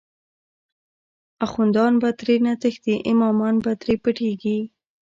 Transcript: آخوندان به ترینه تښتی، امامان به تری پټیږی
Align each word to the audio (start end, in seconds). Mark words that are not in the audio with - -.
آخوندان 1.45 1.93
به 2.01 2.09
ترینه 2.19 2.53
تښتی، 2.61 2.95
امامان 3.11 3.55
به 3.63 3.71
تری 3.81 3.95
پټیږی 4.03 4.59